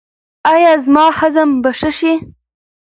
ایا 0.53 0.71
زما 0.85 1.05
هضم 1.19 1.49
به 1.63 1.71
ښه 1.79 1.91
شي؟ 1.97 2.13